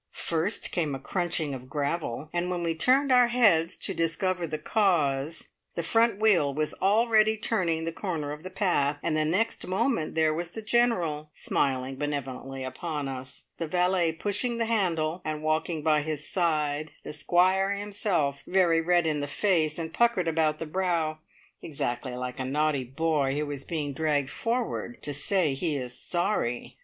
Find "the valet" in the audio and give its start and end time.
13.59-14.11